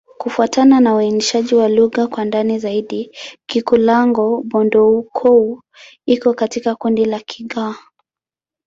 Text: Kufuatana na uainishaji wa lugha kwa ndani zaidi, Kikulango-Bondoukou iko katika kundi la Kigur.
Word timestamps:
Kufuatana 0.17 0.79
na 0.79 0.95
uainishaji 0.95 1.55
wa 1.55 1.69
lugha 1.69 2.07
kwa 2.07 2.25
ndani 2.25 2.59
zaidi, 2.59 3.11
Kikulango-Bondoukou 3.47 5.59
iko 6.05 6.33
katika 6.33 6.75
kundi 6.75 7.05
la 7.05 7.19
Kigur. 7.19 7.75